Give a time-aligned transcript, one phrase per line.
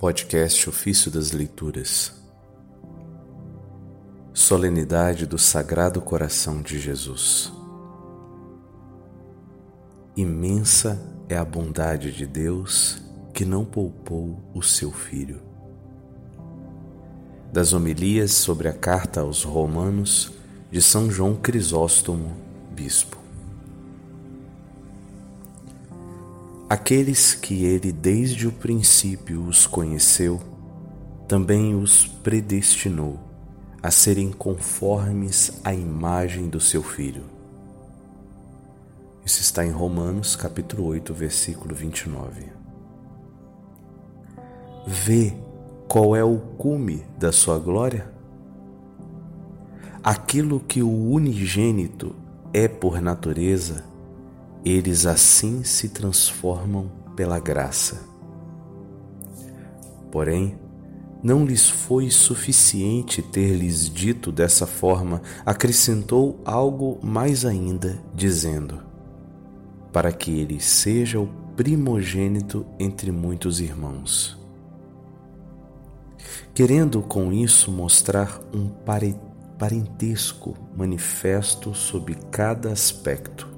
[0.00, 2.10] Podcast Ofício das Leituras
[4.32, 7.52] Solenidade do Sagrado Coração de Jesus
[10.16, 13.02] Imensa é a bondade de Deus
[13.34, 15.42] que não poupou o seu Filho.
[17.52, 20.32] Das homilias sobre a carta aos Romanos
[20.70, 22.34] de São João Crisóstomo,
[22.72, 23.19] Bispo.
[26.70, 30.40] Aqueles que ele desde o princípio os conheceu,
[31.26, 33.18] também os predestinou
[33.82, 37.24] a serem conformes à imagem do seu Filho.
[39.26, 42.52] Isso está em Romanos, capítulo 8, versículo 29.
[44.86, 45.34] Vê
[45.88, 48.08] qual é o cume da sua glória?
[50.04, 52.14] Aquilo que o unigênito
[52.52, 53.89] é por natureza
[54.64, 58.00] eles assim se transformam pela graça.
[60.10, 60.58] Porém,
[61.22, 68.82] não lhes foi suficiente ter-lhes dito dessa forma, acrescentou algo mais ainda, dizendo:
[69.92, 74.38] Para que ele seja o primogênito entre muitos irmãos.
[76.54, 78.68] Querendo com isso mostrar um
[79.58, 83.49] parentesco manifesto sob cada aspecto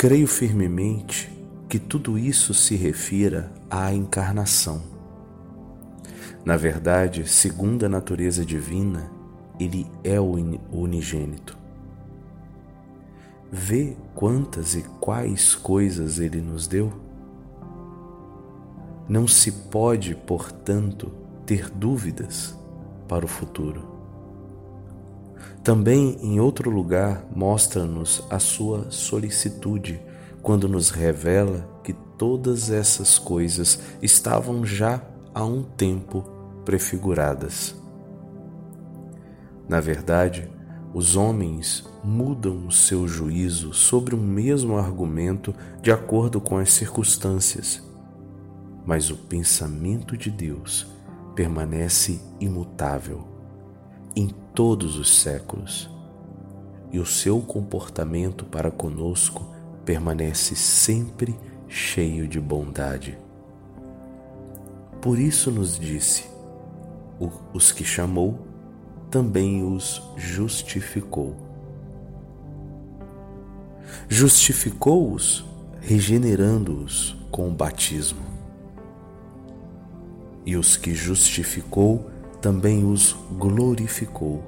[0.00, 1.30] Creio firmemente
[1.68, 4.82] que tudo isso se refira à encarnação.
[6.42, 9.12] Na verdade, segundo a natureza divina,
[9.60, 10.32] ele é o
[10.72, 11.54] unigênito.
[13.52, 16.90] Vê quantas e quais coisas ele nos deu?
[19.06, 21.12] Não se pode, portanto,
[21.44, 22.58] ter dúvidas
[23.06, 23.99] para o futuro.
[25.62, 30.00] Também, em outro lugar, mostra-nos a sua solicitude
[30.42, 35.02] quando nos revela que todas essas coisas estavam já
[35.34, 36.22] há um tempo
[36.64, 37.74] prefiguradas.
[39.68, 40.50] Na verdade,
[40.92, 47.82] os homens mudam o seu juízo sobre o mesmo argumento de acordo com as circunstâncias,
[48.84, 50.86] mas o pensamento de Deus
[51.34, 53.30] permanece imutável
[54.60, 55.88] todos os séculos,
[56.92, 59.50] e o seu comportamento para conosco
[59.86, 61.34] permanece sempre
[61.66, 63.18] cheio de bondade.
[65.00, 66.28] Por isso nos disse:
[67.54, 68.38] os que chamou,
[69.10, 71.34] também os justificou.
[74.10, 75.42] Justificou-os,
[75.80, 78.20] regenerando-os com o batismo.
[80.44, 82.10] E os que justificou,
[82.40, 84.42] também os glorificou.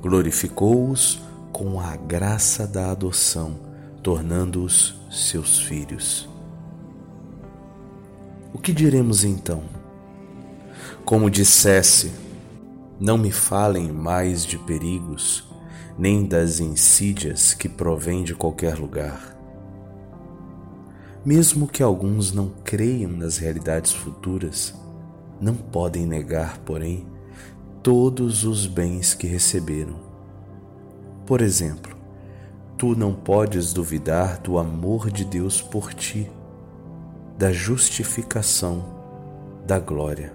[0.00, 1.20] Glorificou-os
[1.52, 3.58] com a graça da adoção,
[4.02, 6.28] tornando-os seus filhos.
[8.52, 9.64] O que diremos então?
[11.04, 12.12] Como dissesse,
[13.00, 15.46] não me falem mais de perigos,
[15.98, 19.36] nem das insídias que provêm de qualquer lugar.
[21.24, 24.72] Mesmo que alguns não creiam nas realidades futuras,
[25.40, 27.06] não podem negar, porém,
[27.82, 29.96] todos os bens que receberam.
[31.26, 31.96] Por exemplo,
[32.78, 36.30] tu não podes duvidar do amor de Deus por ti,
[37.38, 38.84] da justificação,
[39.66, 40.32] da glória.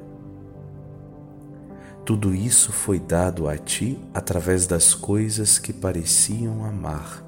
[2.05, 7.23] Tudo isso foi dado a ti através das coisas que pareciam amar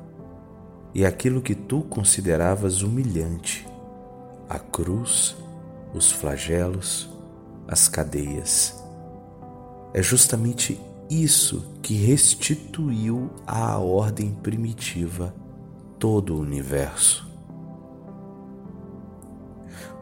[0.94, 3.68] e aquilo que tu consideravas humilhante,
[4.48, 5.36] a cruz,
[5.94, 7.10] os flagelos,
[7.68, 8.84] as cadeias.
[9.94, 10.80] É justamente
[11.10, 15.34] isso que restituiu à ordem primitiva
[16.00, 17.28] todo o universo.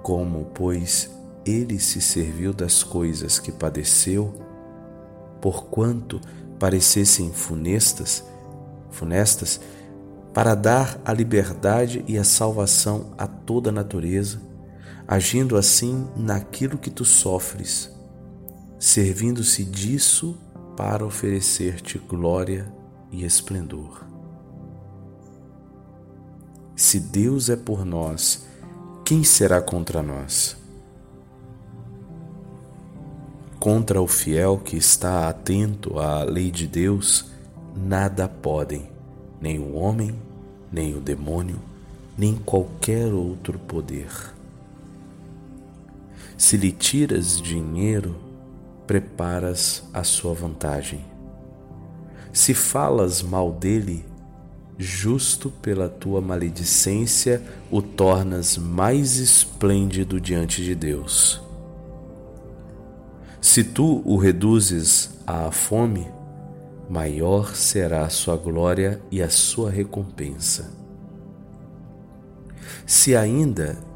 [0.02, 1.12] Como, pois,
[1.46, 4.34] ele se serviu das coisas que padeceu,
[5.40, 6.22] porquanto
[6.60, 8.24] parecessem funestas,
[8.90, 9.60] funestas,
[10.34, 14.40] para dar a liberdade e a salvação a toda a natureza,
[15.08, 17.92] agindo assim naquilo que tu sofres,
[18.80, 20.38] servindo-se disso
[20.76, 22.72] para oferecer-te glória
[23.12, 24.06] e esplendor.
[26.76, 28.46] Se Deus é por nós,
[29.06, 30.58] quem será contra nós?
[33.60, 37.30] Contra o fiel que está atento à lei de Deus,
[37.76, 38.90] nada podem,
[39.40, 40.20] nem o homem,
[40.72, 41.60] nem o demônio,
[42.18, 44.10] nem qualquer outro poder.
[46.42, 48.16] Se lhe tiras dinheiro,
[48.88, 51.06] preparas a sua vantagem.
[52.34, 54.04] Se falas mal dele,
[54.76, 61.40] justo pela tua maledicência, o tornas mais esplêndido diante de Deus.
[63.40, 66.08] Se tu o reduzes à fome,
[66.90, 70.72] maior será a sua glória e a sua recompensa.
[72.84, 73.91] Se ainda,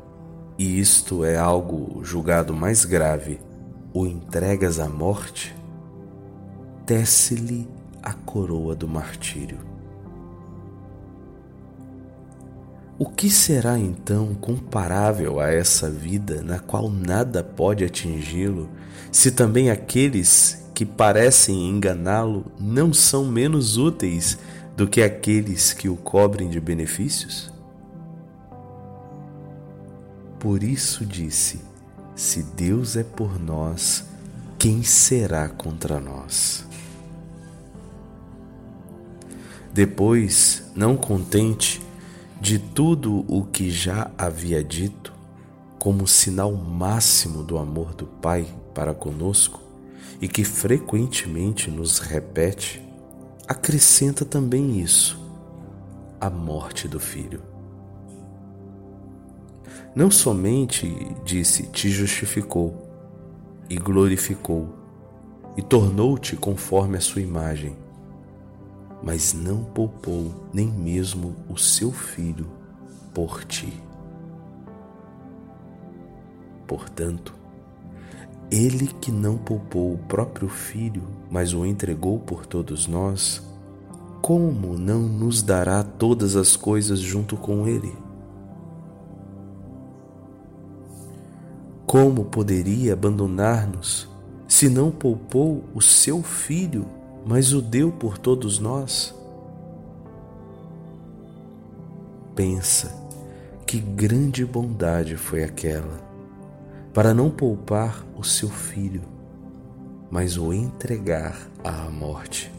[0.57, 3.39] e isto é algo julgado mais grave,
[3.93, 5.55] o entregas à morte,
[6.85, 7.67] tece-lhe
[8.01, 9.57] a coroa do martírio.
[12.97, 18.69] O que será então comparável a essa vida na qual nada pode atingi-lo,
[19.11, 24.37] se também aqueles que parecem enganá-lo não são menos úteis
[24.77, 27.54] do que aqueles que o cobrem de benefícios?
[30.45, 31.59] Por isso disse:
[32.15, 34.03] Se Deus é por nós,
[34.59, 36.63] quem será contra nós?
[39.73, 41.81] Depois, não contente
[42.39, 45.11] de tudo o que já havia dito,
[45.79, 49.59] como sinal máximo do amor do Pai para conosco
[50.21, 52.87] e que frequentemente nos repete,
[53.47, 55.19] acrescenta também isso:
[56.21, 57.54] a morte do Filho.
[59.95, 62.85] Não somente, disse, te justificou
[63.69, 64.75] e glorificou
[65.55, 67.77] e tornou-te conforme a sua imagem,
[69.01, 72.45] mas não poupou nem mesmo o seu filho
[73.13, 73.81] por ti.
[76.67, 77.33] Portanto,
[78.51, 83.41] ele que não poupou o próprio filho, mas o entregou por todos nós,
[84.21, 88.04] como não nos dará todas as coisas junto com ele?
[91.85, 94.09] Como poderia abandonar-nos
[94.47, 96.85] se não poupou o seu filho
[97.25, 99.13] mas o deu por todos nós.
[102.35, 102.93] Pensa
[103.65, 105.99] que grande bondade foi aquela,
[106.93, 109.01] para não poupar o seu filho,
[110.11, 112.53] mas o entregar à morte,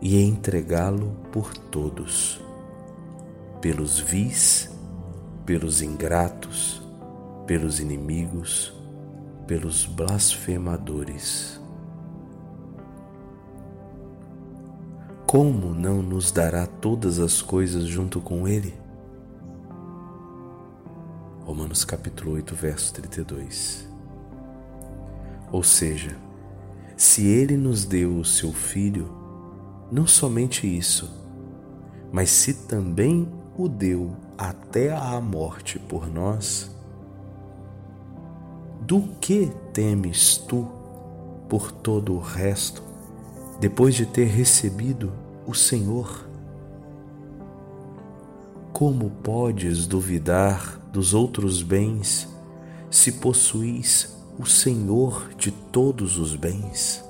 [0.00, 2.40] e entregá-lo por todos,
[3.60, 4.70] pelos vis,
[5.44, 6.82] pelos ingratos,
[7.46, 8.72] pelos inimigos,
[9.46, 11.60] pelos blasfemadores.
[15.34, 18.72] como não nos dará todas as coisas junto com Ele?
[21.44, 23.88] Romanos capítulo 8, verso 32.
[25.50, 26.16] Ou seja,
[26.96, 29.10] se Ele nos deu o seu Filho,
[29.90, 31.12] não somente isso,
[32.12, 36.73] mas se também o deu até à morte por nós,
[38.86, 40.68] do que temes tu
[41.48, 42.82] por todo o resto,
[43.58, 45.12] depois de ter recebido
[45.46, 46.26] o Senhor.
[48.72, 52.28] Como podes duvidar dos outros bens
[52.90, 57.03] se possuís o Senhor de todos os bens?